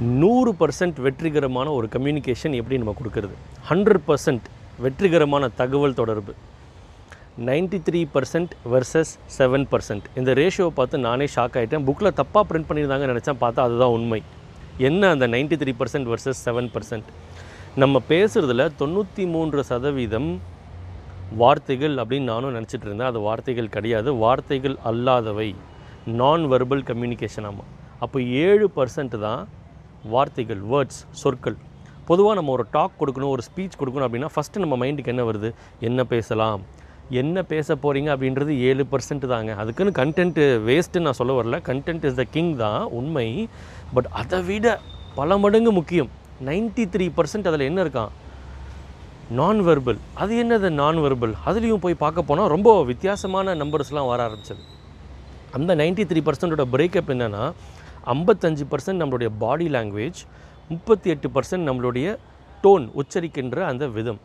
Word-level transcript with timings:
நூறு 0.00 0.50
பர்சன்ட் 0.60 0.98
வெற்றிகரமான 1.04 1.68
ஒரு 1.72 1.86
கம்யூனிகேஷன் 1.92 2.54
எப்படி 2.58 2.78
நம்ம 2.80 2.94
கொடுக்கறது? 2.98 3.34
ஹண்ட்ரட் 3.68 4.02
பர்சன்ட் 4.08 4.46
வெற்றிகரமான 4.84 5.48
தகவல் 5.60 5.96
தொடர்பு. 6.00 6.32
Ninety 7.46 7.78
three 7.86 8.00
percent 8.14 8.52
versus 8.72 9.12
seven 9.38 9.64
percent 9.70 10.04
இந்த 10.14 10.34
ரேஷியோவை 10.40 10.72
பார்த்து 10.80 10.98
நானே 10.98 11.28
ஷாக் 11.36 11.56
ஆகிட்டேன் 11.60 11.86
புக்கில் 11.88 12.12
தப்பாக 12.20 12.44
பிரிண்ட் 12.50 12.68
பண்ணியிருந்தாங்க 12.68 13.08
நினச்சேன் 13.12 13.40
பார்த்தா 13.44 13.66
அதுதான் 13.68 13.94
உண்மை. 13.96 14.20
என்ன 14.88 15.08
அந்த 15.16 15.28
ninety 15.36 15.58
three 15.62 15.74
percent 15.80 16.12
versus 16.12 16.44
seven 16.44 16.70
percent 16.76 17.10
நம்ம 17.74 18.02
பேசுகிறதுல 18.12 18.70
தொண்ணூற்றி 18.84 19.30
மூன்று 19.34 19.64
சதவீதம் 19.72 20.30
வார்த்தைகள் 21.42 21.96
அப்படின்னு 22.02 22.32
நானும் 22.34 22.56
நினச்சிட்டு 22.60 22.86
இருந்தேன். 22.88 23.10
அது 23.12 23.20
வார்த்தைகள் 23.20 23.74
கிடையாது. 23.76 24.10
வார்த்தைகள் 24.14 24.78
அல்லாதவை. 24.90 25.50
நான் 26.20 26.44
வெர்பல் 26.52 26.88
கம்யூனிகேஷன் 26.90 27.46
ஆமாம் 27.50 27.70
அப்போ 28.04 28.20
ஏழு 28.20 28.66
பர்சன்ட் 28.76 29.18
தான் 29.28 29.64
வார்த்தைகள் 30.08 30.62
வேர்ட்ஸ் 30.70 31.00
சொற்கள். 31.10 31.56
பொதுவாக 32.04 32.34
நம்ம 32.34 32.50
ஒரு 32.50 32.66
டாக் 32.70 32.96
கொடுக்கணும் 33.00 33.28
ஒரு 33.28 33.42
ஸ்பீச் 33.48 33.78
கொடுக்கணும் 33.78 34.06
அப்படின்னா 34.06 34.28
ஃபஸ்ட்டு 34.34 34.58
நம்ம 34.58 34.86
மைண்டுக்கு 34.86 35.06
என்ன 35.06 35.22
வருது? 35.24 35.54
என்ன 35.80 36.04
பேசலாம்? 36.04 36.60
என்ன 37.10 37.42
பேச 37.42 37.74
போகிறீங்க 37.74 38.10
அப்படின்றது 38.14 38.58
ஏழு 38.58 38.86
பர்சன்ட் 38.92 39.26
தாங்க. 39.26 39.54
அதுக்குன்னு 39.54 39.92
கண்டென்ட்டு 39.98 40.44
வேஸ்ட்டுன்னு 40.68 41.06
நான் 41.06 41.12
சொல்ல 41.12 41.42
வரல. 41.42 41.60
கண்டென்ட் 41.70 42.04
இஸ் 42.04 42.14
த 42.14 42.24
கிங் 42.30 42.56
தான் 42.56 42.82
உண்மை. 42.82 43.48
பட் 43.94 44.08
அதை 44.10 44.42
விட 44.42 44.80
பல 45.14 45.38
மடங்கு 45.38 45.72
முக்கியம். 45.72 46.10
நைன்டி 46.44 46.84
த்ரீ 46.94 47.06
பர்சன்ட் 47.16 47.46
அதில் 47.46 47.60
என்ன 47.60 47.84
இருக்கான்? 47.84 48.08
நான் 49.30 49.60
வெர்பல் 49.60 49.98
அது 50.14 50.44
என்னது 50.44 50.70
நான் 50.70 50.96
வெர்பல் 50.96 51.34
அதுலேயும் 51.46 51.84
போய் 51.84 51.94
பார்க்க 51.94 52.22
போனால் 52.22 52.48
ரொம்ப 52.48 52.84
வித்தியாசமான 52.84 53.54
நம்பர்ஸ்லாம் 53.54 54.06
வர 54.06 54.26
ஆரம்பிச்சது. 54.26 54.62
அந்த 55.52 55.76
நைன்டி 55.76 56.04
த்ரீ 56.10 56.20
பர்சன்டோட 56.26 56.64
பிரேக்கப் 56.72 57.12
என்னென்னா 57.14 57.52
ஐம்பத்தஞ்சு 58.14 58.64
பர்சன்ட் 58.72 59.00
நம்மளுடைய 59.02 59.30
பாடி 59.42 59.66
லாங்குவேஜ் 59.74 60.20
முப்பத்தி 60.70 61.08
எட்டு 61.14 61.28
பர்சன்ட் 61.34 61.68
நம்மளுடைய 61.68 62.06
டோன் 62.64 62.86
உச்சரிக்கின்ற 63.00 63.58
அந்த 63.70 63.84
விதம். 63.98 64.20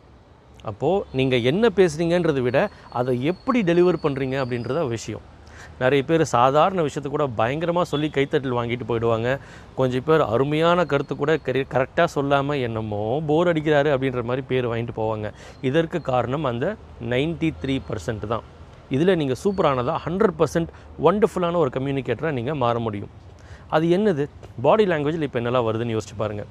அப்போது 0.70 1.04
நீங்கள் 1.18 1.44
என்ன 1.50 1.64
பேசுகிறீங்கன்றதை 1.78 2.42
விட 2.46 2.58
அதை 2.98 3.12
எப்படி 3.30 3.60
டெலிவர் 3.70 4.04
பண்ணுறீங்க 4.04 4.36
அப்படின்றத 4.42 4.82
விஷயம். 4.96 5.24
நிறைய 5.80 6.02
பேர் 6.08 6.22
சாதாரண 6.34 6.80
விஷயத்தை 6.86 7.10
கூட 7.10 7.24
பயங்கரமாக 7.40 7.86
சொல்லி 7.90 8.08
கைத்தட்டல் 8.16 8.56
வாங்கிட்டு 8.58 8.86
போயிடுவாங்க. 8.88 9.28
கொஞ்சம் 9.78 10.04
பேர் 10.08 10.22
அருமையான 10.34 10.84
கருத்து 10.92 11.14
கூட 11.22 11.32
கரெ 11.46 11.62
கரெக்டாக 11.74 12.08
சொல்லாமல் 12.16 12.62
என்னமோ 12.66 13.02
போர் 13.28 13.50
அடிக்கிறாரு 13.52 13.90
அப்படின்ற 13.94 14.22
மாதிரி 14.30 14.44
பேர் 14.50 14.70
வாங்கிட்டு 14.72 14.96
போவாங்க. 15.00 15.28
இதற்கு 15.70 16.00
காரணம் 16.12 16.48
அந்த 16.50 16.66
நைன்டி 17.12 17.50
த்ரீ 17.62 17.76
பர்சன்ட் 17.88 18.26
தான். 18.34 18.46
இதில் 18.96 19.18
நீங்கள் 19.22 19.40
சூப்பரானதாக 19.44 20.00
ஹண்ட்ரட் 20.06 20.38
பர்சன்ட் 20.40 20.72
ஒண்டர்ஃபுல்லான 21.08 21.60
ஒரு 21.64 21.72
கம்யூனிகேட்டராக 21.78 22.36
நீங்கள் 22.38 22.60
மாற 22.64 22.78
முடியும். 22.86 23.12
அது 23.72 23.86
என்னது? 23.96 24.24
பாடி 24.58 24.84
லாங்குவேஜில் 24.86 25.26
இப்போ 25.26 25.38
என்னெல்லாம் 25.40 25.66
வருதுன்னு 25.68 25.94
யோசிச்சு 25.96 26.16
பாருங்கள் 26.16 26.48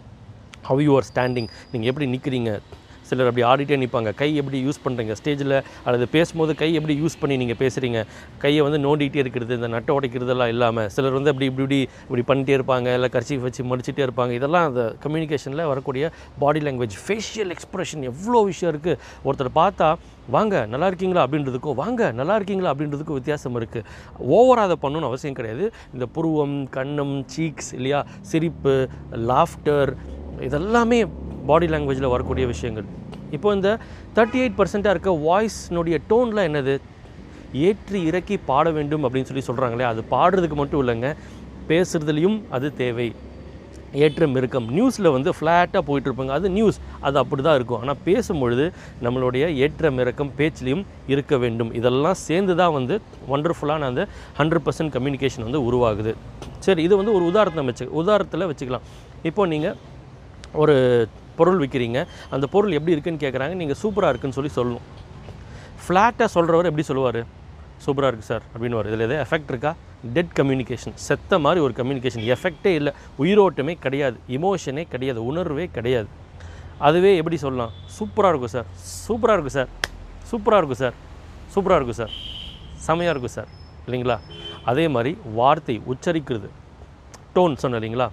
ஹவ் 0.63 0.81
யூ 0.85 0.91
ஆர் 0.97 1.07
ஸ்டாண்டிங் 1.09 1.49
நீங்கள் 1.71 1.89
எப்படி 1.91 2.07
நிற்கிறீங்க 2.13 2.49
சிலர் 3.11 3.29
அப்படி 3.31 3.45
ஆடிட்டே 3.51 3.79
நிற்பாங்க. 3.83 4.09
கை 4.21 4.29
எப்படி 4.41 4.59
யூஸ் 4.67 4.81
பண்ணுறீங்க 4.85 5.15
ஸ்டேஜில் 5.21 5.57
அல்லது 5.85 6.07
பேசும்போது 6.15 6.51
கை 6.63 6.71
எப்படி 6.79 6.95
யூஸ் 7.03 7.19
பண்ணி 7.21 7.37
நீங்கள் 7.43 7.59
பேசுகிறீங்க 7.63 8.01
கையை 8.45 8.61
வந்து 8.67 8.81
நோண்டிகிட்டே 8.87 9.21
இருக்கிறது 9.25 9.59
இந்த 9.59 9.69
நட்டை 9.75 9.93
உடைக்கிறதெல்லாம் 9.99 10.51
இல்லாமல் 10.55 10.89
சிலர் 10.97 11.17
வந்து 11.19 11.31
அப்படி 11.33 11.47
இப்படி 11.51 11.65
இப்படி 11.65 11.79
இப்படி 12.07 12.23
பண்ணிட்டே 12.29 12.53
இருப்பாங்க. 12.57 12.87
இல்லை 12.97 13.09
கர்ச்சி 13.15 13.35
வச்சு 13.47 13.61
மடிச்சுட்டே 13.71 14.03
இருப்பாங்க. 14.07 14.31
இதெல்லாம் 14.39 14.65
அந்த 14.69 14.83
கம்யூனிகேஷனில் 15.03 15.69
வரக்கூடிய 15.71 16.11
பாடி 16.43 16.61
லாங்குவேஜ் 16.67 16.97
ஃபேஷியல் 17.05 17.51
எக்ஸ்ப்ரெஷன் 17.55 18.03
எவ்வளோ 18.11 18.41
விஷயம் 18.51 18.71
இருக்குது 18.73 18.97
ஒருத்தர் 19.27 19.51
பார்த்தா 19.61 19.89
வாங்க 20.35 20.55
நல்லா 20.71 20.87
இருக்கீங்களா? 20.89 21.21
அப்படின்றதுக்கும் 21.25 21.77
வாங்க 21.83 22.11
நல்லா 22.19 22.35
இருக்கீங்களா? 22.39 22.71
அப்படின்றதுக்கும் 22.73 23.19
வித்தியாசம் 23.19 23.57
இருக்குது 23.59 23.85
ஓவராக 24.37 24.67
அதை 24.67 24.77
பண்ணணும்னு 24.83 25.09
அவசியம் 25.09 25.37
கிடையாது. 25.39 25.65
இந்த 25.95 26.05
புருவம் 26.15 26.57
கண்ணம் 26.77 27.15
சீக்ஸ் 27.35 27.71
இல்லையா? 27.79 28.01
சிரிப்பு 28.31 28.75
லாஃப்டர் 29.31 29.91
இதெல்லாமே 30.47 30.99
பாடி 31.51 31.67
லாங்குவேஜில் 31.73 32.13
வரக்கூடிய 32.15 32.45
விஷயங்கள். 32.53 32.87
இப்போ 33.37 33.49
இந்த 33.57 33.69
தேர்ட்டி 34.17 34.39
எயிட் 34.43 34.59
பர்சென்ட்டாக 34.59 34.95
இருக்க 34.95 35.11
வாய்ஸ்னுடைய 35.27 35.97
டோனில் 36.11 36.47
என்னது? 36.49 36.75
ஏற்றி 37.67 37.99
இறக்கி 38.09 38.35
பாட 38.49 38.67
வேண்டும் 38.77 39.05
அப்படின்னு 39.05 39.29
சொல்லி 39.29 39.47
சொல்கிறாங்களே 39.47 39.85
அது 39.93 40.01
பாடுறதுக்கு 40.13 40.57
மட்டும் 40.61 40.81
இல்லைங்க. 40.83 41.09
பேசுகிறதுலையும் 41.69 42.39
அது 42.55 42.67
தேவை. 42.83 43.09
ஏற்றம் 44.05 44.35
இறக்கம். 44.39 44.67
நியூஸில் 44.75 45.09
வந்து 45.15 45.29
ஃப்ளாட்டாக 45.37 45.81
போயிட்டு 45.87 46.07
இருப்பாங்க. 46.09 46.33
அது 46.37 46.47
நியூஸ் 46.57 46.77
அது 47.07 47.15
அப்படி 47.21 47.41
தான் 47.47 47.57
இருக்கும். 47.59 47.81
ஆனால் 47.83 47.99
பேசும்பொழுது 48.05 48.65
நம்மளுடைய 49.05 49.43
ஏற்றம் 49.63 49.99
இறக்கம் 50.03 50.31
பேச்சிலையும் 50.37 50.83
இருக்க 51.13 51.37
வேண்டும். 51.43 51.71
இதெல்லாம் 51.79 52.19
சேர்ந்து 52.27 52.53
தான் 52.61 52.75
வந்து 52.77 52.97
ஒண்டர்ஃபுல்லான 53.35 53.89
அந்த 53.91 54.03
ஹண்ட்ரட் 54.39 54.65
பர்சன்ட் 54.67 54.93
கம்யூனிகேஷன் 54.95 55.45
வந்து 55.47 55.61
உருவாகுது. 55.69 56.13
சரி 56.67 56.83
இது 56.87 56.93
வந்து 57.01 57.15
ஒரு 57.17 57.25
உதாரணத்தை 57.31 57.65
வச்சு 57.71 57.87
உதாரணத்தில் 58.01 58.49
வச்சுக்கலாம். 58.51 58.85
இப்போ 59.31 59.45
நீங்கள் 59.53 59.75
ஒரு 60.63 60.77
பொருள் 61.35 61.59
விற்கிறீங்க 61.59 62.07
அந்த 62.29 62.47
பொருள் 62.47 62.71
எப்படி 62.71 62.91
இருக்குன்னு 62.91 63.23
கேட்குறாங்க 63.23 63.55
நீங்கள் 63.55 63.79
சூப்பராக 63.83 64.13
இருக்குன்னு 64.13 64.39
சொல்லி 64.39 64.51
சொல்லணும். 64.55 64.85
ஃப்ளாட்டாக 65.87 66.27
சொல்கிறவர் 66.35 66.69
எப்படி 66.71 66.83
சொல்லுவார்? 66.83 67.39
சூப்பராக 67.85 68.11
இருக்குது 68.11 68.29
சார் 68.31 68.41
அப்படின்னு 68.53 68.77
வரும் 68.79 68.93
இதில் 68.93 69.09
எதாவது 69.09 69.21
எஃபெக்ட் 69.21 69.49
இருக்கா? 69.49 69.75
டெட் 70.13 70.33
கம்யூனிகேஷன் 70.35 70.93
செத்த 70.93 71.39
மாதிரி 71.39 71.61
ஒரு 71.61 71.73
கம்யூனிகேஷன் 71.77 72.35
எஃபெக்டே 72.35 72.65
இல்லை. 72.65 72.93
உயிரோட்டமே 73.19 73.79
கிடையாது. 73.79 74.17
இமோஷனே 74.29 74.87
கிடையாது. 74.89 75.25
உணர்வே 75.25 75.69
கிடையாது. 75.73 76.07
அதுவே 76.77 77.15
எப்படி 77.15 77.37
சொல்லலாம்? 77.37 77.71
சூப்பராக 77.99 78.27
இருக்கும் 78.27 78.47
சார். 78.47 78.65
சூப்பராக 79.07 79.37
இருக்கும் 79.37 79.57
சார். 79.57 79.67
சூப்பராக 80.31 80.57
இருக்கும் 80.57 80.81
சார். 80.83 80.93
சூப்பராக 81.55 81.75
இருக்கும் 81.75 81.99
சார். 82.01 82.11
செமையாக 82.87 83.09
இருக்கும் 83.09 83.35
சார். 83.37 83.47
இல்லைங்களா? 83.87 84.19
அதே 84.65 84.87
மாதிரி 84.87 85.17
வார்த்தை 85.33 85.81
உச்சரிக்கிறது. 85.89 86.49
டோன் 87.35 87.55
சொன்ன 87.55 87.79
இல்லைங்களா? 87.79 88.09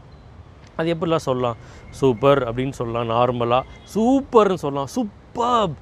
அது 0.79 0.93
எப்படிலாம் 0.95 1.27
சொல்லலாம்? 1.29 1.57
சூப்பர் 2.01 2.41
அப்படின்னு 2.49 2.75
சொல்லலாம் 2.81 3.09
நார்மலாக 3.15 3.63
சூப்பர்னு 3.95 4.61
சொல்லலாம். 4.65 4.91
சூப்பர் 4.97 5.75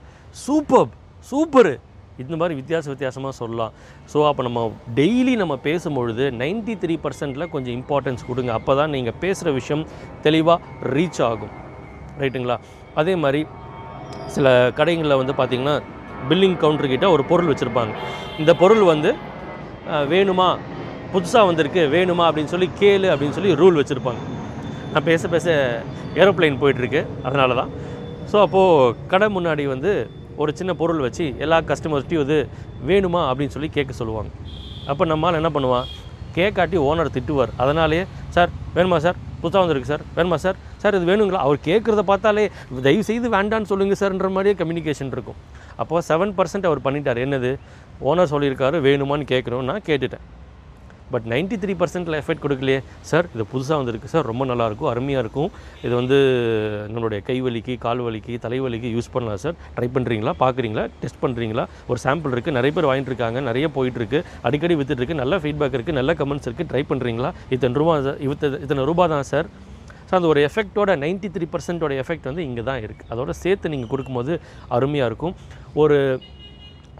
சூப்பர் 0.45 0.89
சூப்பரு 1.31 1.75
இந்த 2.23 2.35
மாதிரி 2.41 2.55
வித்தியாச 2.59 2.85
வித்தியாசமாக 2.93 3.35
சொல்லலாம். 3.41 3.73
ஸோ 4.13 4.19
அப்போ 4.29 4.43
நம்ம 4.47 4.61
டெய்லி 4.99 5.33
நம்ம 5.41 5.55
பேசும்பொழுது 5.67 6.25
நைன்டி 6.43 6.75
த்ரீ 6.83 6.95
பர்சன்டில் 7.05 7.51
கொஞ்சம் 7.55 7.75
இம்பார்ட்டன்ஸ் 7.79 8.23
கொடுங்க. 8.29 8.51
அப்போ 8.59 8.75
தான் 8.81 8.93
நீங்கள் 8.97 9.17
பேசுகிற 9.25 9.51
விஷயம் 9.59 9.83
தெளிவாக 10.27 10.59
ரீச் 10.95 11.21
ஆகும். 11.31 11.53
ரைட்டுங்களா 12.23 12.57
அதே 13.03 13.15
மாதிரி 13.25 13.43
சில 14.37 14.47
கடைகளில் 14.79 15.21
வந்து 15.21 15.35
பார்த்திங்கன்னா 15.41 15.77
பில்லிங் 16.31 16.59
கவுண்டர்கிட்ட 16.63 17.09
ஒரு 17.17 17.25
பொருள் 17.33 17.51
வச்சுருப்பாங்க. 17.51 17.93
இந்த 18.43 18.55
பொருள் 18.63 18.85
வந்து 18.93 19.13
வேணுமா? 20.15 20.49
புதுசாக 21.13 21.49
வந்திருக்கு 21.51 21.83
வேணுமா? 21.97 22.25
அப்படின்னு 22.29 22.53
சொல்லி 22.55 22.71
கேளு 22.81 23.09
அப்படின்னு 23.13 23.37
சொல்லி 23.39 23.53
ரூல் 23.63 23.79
வச்சுருப்பாங்க. 23.81 24.23
நான் 24.93 25.07
பேச 25.11 25.29
பேச 25.35 25.47
ஏரோப்ளேன் 26.21 26.61
போயிட்டுருக்கு. 26.63 27.03
அதனால 27.27 27.55
தான் 27.61 27.71
ஸோ 28.31 28.37
அப்போது 28.45 28.95
கடை 29.13 29.27
முன்னாடி 29.37 29.65
வந்து 29.75 29.91
ஒரு 30.43 30.51
சின்ன 30.59 30.73
பொருள் 30.81 31.05
வச்சு 31.07 31.25
எல்லா 31.45 31.59
கஸ்டமர்ஸ்ட்டையும் 31.71 32.25
இது 32.27 32.39
வேணுமா 32.89 33.21
அப்படின்னு 33.31 33.55
சொல்லி 33.57 33.69
கேட்க 33.77 33.93
சொல்லுவாங்க. 34.01 34.31
அப்போ 34.93 35.05
நம்மால் 35.13 35.39
என்ன 35.41 35.51
பண்ணுவான் 35.57 35.87
கேட்காட்டி 36.39 36.77
ஓனர் 36.89 37.15
திட்டுவார். 37.17 37.53
அதனாலேயே 37.63 38.05
சார் 38.35 38.51
வேணுமா 38.77 38.99
சார்? 39.05 39.19
புதுசாக 39.43 39.63
வந்திருக்கு 39.63 39.91
சார். 39.93 40.03
வேணுமா 40.17 40.39
சார்? 40.45 40.57
சார் 40.83 40.97
இது 40.99 41.07
வேணுங்களா? 41.11 41.41
அவர் 41.47 41.59
கேட்குறத 41.69 42.03
பார்த்தாலே 42.11 42.45
தயவு 42.87 43.05
செய்து 43.11 43.29
வேண்டான்னு 43.37 43.71
சொல்லுங்கள் 43.73 44.01
சார்ன்ற 44.01 44.29
மாதிரியே 44.37 44.55
கம்யூனிகேஷன் 44.61 45.13
இருக்கும். 45.17 45.39
அப்போது 45.83 46.07
செவன் 46.09 46.35
பர்சன்ட் 46.39 46.69
அவர் 46.71 46.85
பண்ணிட்டார். 46.87 47.21
என்னது? 47.27 47.53
ஓனர் 48.11 48.33
சொல்லியிருக்காரு 48.35 48.79
வேணுமான்னு 48.89 49.27
கேட்குறோம் 49.33 49.67
நான் 49.71 49.87
கேட்டுட்டேன். 49.91 50.25
பட் 51.13 51.27
நைன்ட்டி 51.33 51.57
த்ரீ 51.63 51.75
பர்சன்டில் 51.81 52.19
எஃபெக்ட் 52.21 52.43
கொடுக்கலையே. 52.45 52.79
சார் 53.11 53.27
இது 53.35 53.45
புதுசாக 53.53 53.79
வந்திருக்கு. 53.81 54.09
சார் 54.15 54.27
ரொம்ப 54.31 54.45
நல்லாயிருக்கும் 54.51 54.91
அருமையாக 54.93 55.25
இருக்கும். 55.25 55.51
இது 55.87 55.95
வந்து 56.01 56.19
நம்மளுடைய 56.95 57.21
கை 57.29 57.39
வலிக்கு 57.47 57.77
கால் 57.85 58.03
வலிக்கு 58.07 58.35
தலைவலிக்கு 58.47 58.91
யூஸ் 58.97 59.13
பண்ணலாம் 59.15 59.43
சார். 59.45 59.57
ட்ரை 59.77 59.89
பண்ணுறீங்களா 59.97 60.35
பார்க்குறீங்களா 60.45 60.85
டெஸ்ட் 61.05 61.23
பண்ணுறீங்களா 61.25 61.67
ஒரு 61.93 62.01
சாம்பிள் 62.07 62.35
இருக்குது 62.37 62.57
நிறைய 62.59 62.73
பேர் 62.79 62.89
வாங்கிட்டு 62.91 63.13
இருக்காங்க 63.13 63.41
நிறைய 63.51 63.69
போயிட்டுருக்கு. 63.77 64.21
அடிக்கடி 64.49 64.77
விற்றுட்டுருக்கு 64.81 65.21
நல்ல 65.23 65.37
ஃபீட்பேக் 65.45 65.77
இருக்குது 65.79 65.99
நல்ல 66.01 66.13
கமெண்ட்ஸ் 66.23 66.49
இருக்குது 66.49 66.71
ட்ரை 66.73 66.83
பண்ணுறீங்களா 66.91 67.33
இத்தனை 67.57 67.81
ரூபா 67.83 67.97
சார் 68.09 68.19
இத்தனை 68.65 68.85
ரூபா 68.91 69.07
தான் 69.15 69.27
சார். 69.33 69.49
ஸோ 70.09 70.13
அந்த 70.19 70.29
ஒரு 70.33 70.41
எஃபெக்ட்டோட 70.49 70.91
நைன்ட்டி 71.05 71.29
த்ரீ 71.35 71.47
பர்சன்டோட 71.53 71.93
எஃபெக்ட் 72.03 72.27
வந்து 72.31 72.43
இங்கே 72.49 72.63
தான் 72.69 72.81
இருக்குது 72.87 73.09
அதோட 73.13 73.31
சேர்த்து 73.43 73.73
நீங்கள் 73.73 73.91
கொடுக்கும்போது 73.93 74.33
அருமையாக 74.77 75.09
இருக்கும். 75.11 75.35
ஒரு 75.83 75.97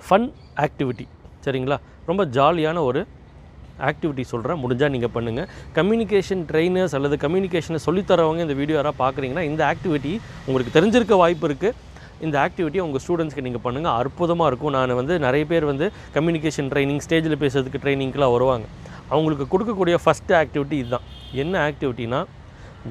ஃபன் 0.07 0.27
ஆக்டிவிட்டி 0.65 1.07
சரிங்களா? 1.45 1.77
ரொம்ப 2.09 2.23
ஜாலியான 2.37 2.79
ஒரு 2.89 3.01
ஆக்டிவிட்டி 3.89 4.25
சொல்கிறேன் 4.33 4.61
முடிஞ்சால் 4.63 4.93
நீங்கள் 4.95 5.13
பண்ணுங்கள் 5.17 5.49
கம்யூனிகேஷன் 5.79 6.45
ட்ரைனர்ஸ் 6.51 6.95
அல்லது 6.99 7.17
கம்யூனிகேஷனை 7.25 7.81
சொல்லித்தரவங்க 7.87 8.47
இந்த 8.47 8.57
வீடியோ 8.61 8.79
யாராவது 8.79 9.01
பார்க்குறீங்கன்னா 9.03 9.45
இந்த 9.51 9.63
ஆக்டிவிட்டி 9.73 10.13
உங்களுக்கு 10.49 10.75
தெரிஞ்சிருக்க 10.79 11.17
வாய்ப்பு 11.23 11.49
இருக்குது 11.51 11.85
இந்த 12.27 12.37
ஆக்டிவிட்டியை 12.45 12.83
உங்கள் 12.87 13.03
ஸ்டூடெண்ட்ஸ்க்கு 13.05 13.45
நீங்கள் 13.47 13.65
பண்ணுங்கள் 13.65 13.97
அற்புதமாக 14.01 14.51
இருக்கும். 14.51 14.75
நான் 14.77 14.95
வந்து 15.01 15.15
நிறைய 15.27 15.45
பேர் 15.51 15.67
வந்து 15.71 15.87
கம்யூனிகேஷன் 16.15 16.69
ட்ரைனிங் 16.73 17.03
ஸ்டேஜில் 17.07 17.41
பேசுறதுக்கு 17.43 17.83
ட்ரைனிங்க்கெலாம் 17.85 18.35
வருவாங்க. 18.37 18.67
அவங்களுக்கு 19.13 19.47
கொடுக்கக்கூடிய 19.53 19.97
ஃபஸ்ட்டு 20.05 20.37
ஆக்டிவிட்டி 20.41 20.77
இதுதான். 20.83 21.05
என்ன 21.43 21.55
ஆக்டிவிட்டினா 21.69 22.21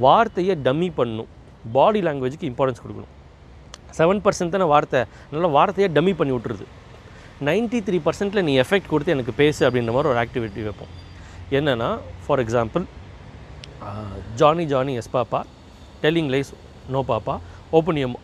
வார்த்தையை 0.05 0.55
டம்மி 0.67 0.89
பண்ணணும். 0.99 1.29
பாடி 1.77 2.01
லாங்குவேஜுக்கு 2.07 2.49
இம்பார்ட்டன்ஸ் 2.51 2.83
கொடுக்கணும். 2.83 3.11
செவன் 3.97 4.21
பர்சன்ட் 4.25 4.53
தானே 4.55 4.65
வார்த்தை. 4.73 5.01
நல்லா 5.33 5.49
வார்த்தையை 5.57 5.89
டம்மி 5.97 6.13
பண்ணி 6.19 6.33
விட்டுருது. 6.35 6.65
நைன்ட்டி 7.47 7.79
த்ரீ 7.87 7.97
பர்சன்ட்டில் 8.05 8.45
நீ 8.47 8.53
எஃபெக்ட் 8.63 8.91
கொடுத்து 8.91 9.13
எனக்கு 9.15 9.33
பேசு 9.39 9.61
அப்படின்ற 9.67 9.91
மாதிரி 9.95 10.09
ஒரு 10.11 10.19
ஆக்டிவிட்டி 10.21 10.61
வைப்போம். 10.67 10.91
என்னென்னா 11.57 11.89
for 12.25 12.41
example 12.43 12.85
Johnny 14.39 14.63
Johnny 14.73 14.93
yes 14.99 15.11
papa 15.15 15.39
telling 16.03 16.29
lies 16.33 16.51
no 16.95 17.01
papa 17.11 17.35
open 17.77 17.99
em 18.03 18.15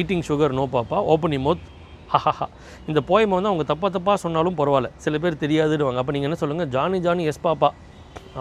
eating 0.00 0.24
sugar 0.28 0.54
no 0.58 0.64
papa 0.74 0.98
open 1.14 1.34
em 1.38 1.44
mouth 1.48 1.64
ஹஹஹா 2.12 2.46
இந்த 2.90 3.00
போயம் 3.10 3.34
வந்து 3.36 3.50
அவங்க 3.50 3.64
தப்பாக 3.72 3.90
தப்பாக 3.96 4.16
சொன்னாலும் 4.24 4.56
பரவாயில்ல. 4.60 4.90
சில 5.04 5.18
பேர் 5.22 5.42
தெரியாதுடுவாங்க 5.44 6.00
அப்போ 6.02 6.14
நீங்கள் 6.16 6.30
என்ன 6.30 6.38
சொல்லுங்கள் 6.42 6.70
ஜானி 6.76 7.00
ஜானி 7.06 7.24
எஸ் 7.32 7.44
பாப்பா 7.48 7.70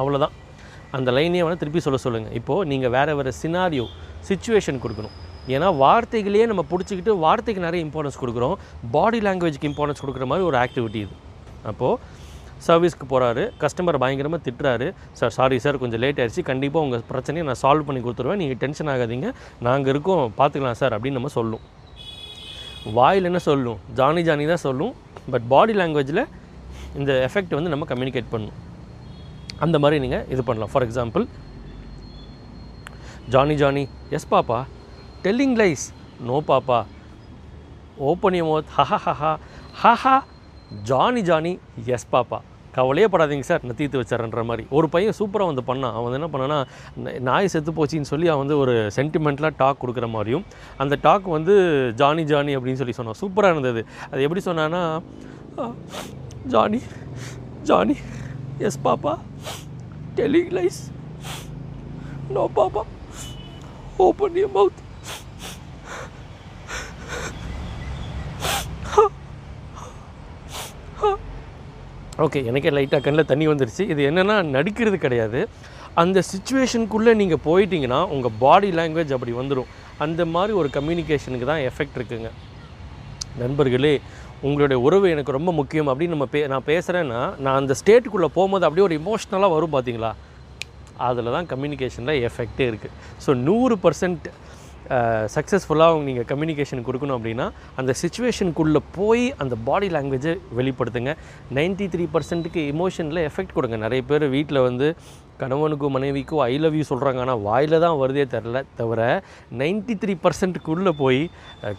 அவ்வளோதான் 0.01 0.35
அந்த 0.97 1.09
லைனே 1.17 1.41
வந்து 1.45 1.61
திருப்பி 1.63 1.81
சொல்ல 1.87 1.99
சொல்லுங்கள் 2.05 2.35
இப்போது 2.39 2.69
நீங்கள் 2.73 2.93
வேறு 2.97 3.15
வேறு 3.19 3.33
சினாரியோ 3.41 3.87
சுச்சுவேஷன் 4.29 4.81
கொடுக்கணும். 4.83 5.15
ஏன்னா 5.55 5.67
வார்த்தைகளையே 5.83 6.45
நம்ம 6.51 6.63
பிடிச்சிக்கிட்டு 6.71 7.13
வார்த்தைக்கு 7.25 7.65
நிறைய 7.67 7.81
இம்பார்ட்டன்ஸ் 7.87 8.21
கொடுக்குறோம். 8.21 8.55
பாடி 8.95 9.19
லாங்குவேஜ்க்கு 9.27 9.69
இம்பார்ட்டன்ஸ் 9.71 10.01
கொடுக்குற 10.03 10.25
மாதிரி 10.31 10.47
ஒரு 10.49 10.57
ஆக்டிவிட்டி 10.63 10.99
இது. 11.05 11.15
அப்போது 11.71 12.17
சர்வீஸ்க்கு 12.67 13.05
போகிறாரு 13.11 13.43
கஸ்டமர் 13.63 13.97
பயங்கரமாக 14.03 14.41
திட்டுறாரு. 14.45 14.87
சார் 15.19 15.33
சாரி 15.37 15.57
சார் 15.65 15.81
கொஞ்சம் 15.83 16.01
லேட் 16.03 16.19
ஆயிடுச்சு. 16.21 16.41
கண்டிப்பாக 16.49 16.85
உங்கள் 16.85 17.03
பிரச்சனையை 17.11 17.43
நான் 17.49 17.61
சால்வ் 17.63 17.87
பண்ணி 17.89 18.01
கொடுத்துருவேன். 18.05 18.41
நீங்கள் 18.41 18.59
டென்ஷன் 18.63 18.91
ஆகாதீங்க. 18.93 19.29
நாங்கள் 19.67 19.91
இருக்கோம். 19.93 20.23
பார்த்துக்கலாம் 20.39 20.79
சார் 20.81 20.95
அப்படின்னு 20.95 21.17
நம்ம 21.19 21.31
சொல்லும். 21.39 21.63
வாயில் 22.97 23.27
என்ன 23.29 23.39
சொல்லும்? 23.49 23.79
ஜானி 23.99 24.21
ஜானி 24.29 24.47
தான் 24.53 24.65
சொல்லும். 24.67 24.93
பட் 25.33 25.45
பாடி 25.53 25.73
லாங்குவேஜில் 25.81 26.23
இந்த 26.99 27.11
எஃபெக்ட் 27.27 27.55
வந்து 27.57 27.71
நம்ம 27.75 27.87
கம்யூனிகேட் 27.93 28.33
பண்ணணும் 28.33 28.57
அந்த 29.65 29.79
மாதிரி 29.83 29.97
நீங்கள் 30.03 30.25
இது 30.33 30.43
பண்ணலாம். 30.49 30.71
For 30.73 30.85
example 30.87 31.25
Johnny 33.35 33.55
Johnny 33.63 33.83
yes 34.17 34.29
papa. 34.33 34.59
Telling 35.23 35.55
lies 35.61 35.85
no 36.27 36.37
papa 36.51 36.79
open 38.09 38.37
mouth 38.49 38.69
haha 38.77 38.99
ஹஹா 39.07 39.31
ஹஹா 39.81 40.15
ஜானி 40.89 41.21
ஜானி 41.29 41.51
எஸ் 41.95 42.07
பாப்பா 42.13 42.37
கவலையே 42.75 43.07
படாதீங்க 43.13 43.45
சார் 43.47 43.63
நான் 43.67 43.77
தீர்த்து 43.79 43.99
வச்சிடறேன்ற 44.01 44.41
மாதிரி. 44.49 44.63
ஒரு 44.77 44.87
பையன் 44.93 45.15
சூப்பராக 45.19 45.49
வந்து 45.51 45.63
பண்ணான் 45.69 45.95
அவன் 45.97 46.05
வந்து 46.07 46.19
என்ன 46.19 46.29
பண்ணான்னா 46.33 47.19
நாய் 47.29 47.51
செத்து 47.53 47.71
போச்சின்னு 47.77 48.09
சொல்லி 48.11 48.27
அவன் 48.31 48.43
வந்து 48.43 48.57
ஒரு 48.63 48.73
சென்டிமெண்ட்லாம் 48.97 49.57
டாக் 49.61 49.81
கொடுக்குற 49.83 50.07
மாதிரியும் 50.15 50.45
அந்த 50.83 50.97
டாக் 51.07 51.25
வந்து 51.37 51.55
ஜானி 52.01 52.23
ஜானி 52.31 52.53
அப்படின்னு 52.57 52.81
சொல்லி 52.81 52.95
சொன்னான். 52.99 53.19
சூப்பராக 53.21 53.55
இருந்தது. 53.55 53.81
அது 54.11 54.21
எப்படி 54.27 54.43
சொன்னான்னா 54.49 54.81
Johnny 56.53 56.81
Johnny 57.69 57.95
yes 58.67 58.79
papa 58.85 59.15
telling 60.19 60.53
lies 60.59 60.79
no 62.37 62.45
papa 62.59 62.83
open 64.05 64.39
you 64.43 64.47
mouth 64.59 64.79
okay 72.25 72.39
எனக்கே 72.49 72.71
லைட்டாக 72.77 73.01
கண்ணில் 73.05 73.29
தண்ணி 73.31 73.45
வந்துருச்சு. 73.49 73.83
இது 73.93 74.01
என்னென்னா 74.09 74.35
நடிக்கிறது 74.55 74.97
கிடையாது. 75.03 75.39
அந்த 76.01 76.23
சுச்சுவேஷனுக்குள்ளே 76.31 77.11
நீங்கள் 77.21 77.43
போயிட்டீங்கன்னா 77.47 77.99
உங்கள் 78.15 78.35
பாடி 78.43 78.69
லாங்குவேஜ் 78.79 79.13
அப்படி 79.15 79.33
வந்துடும் 79.41 79.69
அந்த 80.05 80.21
மாதிரி 80.33 80.53
ஒரு 80.61 80.69
கம்யூனிகேஷனுக்கு 80.77 81.47
தான் 81.51 81.63
எஃபெக்ட் 81.69 81.97
இருக்குங்க. 81.99 82.29
நண்பர்களே 83.41 83.93
உங்களுடைய 84.47 84.77
உறவு 84.87 85.07
எனக்கு 85.13 85.35
ரொம்ப 85.37 85.51
முக்கியம் 85.59 85.89
அப்படின்னு 85.91 86.15
நம்ம 86.15 86.27
பே 86.33 86.41
நான் 86.53 86.67
பேசுகிறேன்னா 86.71 87.21
நான் 87.45 87.59
அந்த 87.61 87.73
ஸ்டேட்டுக்குள்ளே 87.79 88.29
போகும்போது 88.37 88.65
அப்படியே 88.67 88.85
ஒரு 88.89 88.95
இமோஷ்னலாக 88.99 89.55
வரும் 89.55 89.73
பார்த்தீங்களா 89.75 90.11
அதில் 91.07 91.33
தான் 91.35 91.49
கம்யூனிகேஷனில் 91.51 92.21
எஃபெக்டே 92.27 92.65
இருக்குது 92.71 92.95
ஸோ 93.25 93.33
நூறு 93.47 93.75
பர்சன்ட் 93.83 94.27
சக்ஸஸ்ஃபுல்லாக 95.35 96.01
நீங்கள் 96.09 96.27
கம்யூனிகேஷன் 96.31 96.85
கொடுக்கணும் 96.87 97.17
அப்படின்னா 97.17 97.47
அந்த 97.79 97.91
சுச்சுவேஷனுக்குள்ளே 98.01 98.81
போய் 98.97 99.23
அந்த 99.43 99.55
பாடி 99.69 99.87
லாங்குவேஜை 99.95 100.33
வெளிப்படுத்துங்க. 100.59 101.11
93% 101.57 101.89
த்ரீ 101.93 102.05
பர்சன்ட்டுக்கு 102.13 102.61
எமோஷனில் 102.73 103.25
எஃபெக்ட் 103.29 103.57
கொடுங்க. 103.57 103.77
நிறைய 103.85 104.03
பேர் 104.11 104.25
வீட்டில் 104.35 104.65
வந்து 104.67 104.87
கணவனுக்கும் 105.41 105.93
மனைவிக்கும் 105.95 106.41
ஐ 106.51 106.55
லவ் 106.63 106.77
யூ 106.77 106.85
சொல்கிறாங்க 106.89 107.19
ஆனால் 107.23 107.43
வாயில் 107.45 107.75
தான் 107.83 107.99
வருதே 107.99 108.23
தெரில 108.33 108.63
தவிர 108.79 109.01
93% 109.59 109.99
த்ரீ 110.01 110.13
பர்சன்ட்டுக்குள்ளே 110.23 110.93
போய் 111.03 111.21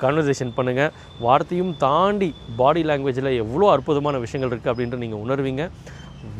கான்வர்சேஷன் 0.03 0.53
பண்ணுங்கள் 0.59 0.93
வார்த்தையும் 1.27 1.73
தாண்டி 1.87 2.31
பாடி 2.61 2.85
லாங்குவேஜில் 2.91 3.31
எவ்வளோ 3.43 3.69
அற்புதமான 3.75 4.19
விஷயங்கள் 4.25 4.53
இருக்குது 4.53 4.73
அப்படின்ட்டு 4.73 5.03
நீங்கள் 5.05 5.23
உணர்வீங்க. 5.25 5.65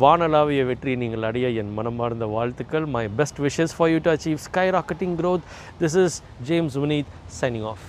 வானளாவிய 0.01 0.65
வெற்றி 0.67 0.97
நீங்கள் 0.97 1.23
அடைய 1.23 1.49
என் 1.61 1.73
மனமார்ந்த 1.73 2.27
வாழ்த்துக்கள். 2.27 2.87
My 2.95 3.09
best 3.09 3.41
wishes 3.47 3.75
for 3.77 3.91
you 3.91 3.99
to 4.03 4.11
achieve 4.11 4.35
sky 4.35 4.69
rocketing 4.77 5.17
growth 5.21 5.47
this 5.81 5.97
is 6.05 6.23
James 6.43 6.79
Vineeth 6.79 7.15
signing 7.41 7.67
off 7.73 7.87